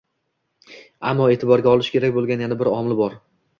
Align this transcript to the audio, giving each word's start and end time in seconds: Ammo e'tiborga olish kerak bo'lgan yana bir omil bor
Ammo 1.09 1.27
e'tiborga 1.35 1.71
olish 1.73 1.91
kerak 1.99 2.17
bo'lgan 2.19 2.45
yana 2.47 2.61
bir 2.65 2.73
omil 2.75 3.01
bor 3.05 3.23